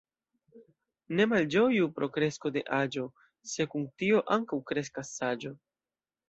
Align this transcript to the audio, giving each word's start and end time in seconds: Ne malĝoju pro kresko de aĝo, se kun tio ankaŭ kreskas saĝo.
Ne 1.19 1.27
malĝoju 1.33 1.89
pro 1.97 2.07
kresko 2.15 2.51
de 2.55 2.63
aĝo, 2.79 3.05
se 3.53 3.69
kun 3.75 3.85
tio 4.03 4.23
ankaŭ 4.39 4.61
kreskas 4.73 5.15
saĝo. 5.21 5.55